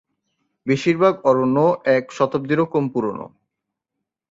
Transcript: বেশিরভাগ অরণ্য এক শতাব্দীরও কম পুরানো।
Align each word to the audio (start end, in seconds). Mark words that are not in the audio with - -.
বেশিরভাগ 0.67 1.13
অরণ্য 1.23 1.57
এক 1.95 2.05
শতাব্দীরও 2.11 2.65
কম 2.65 2.85
পুরানো। 2.93 3.25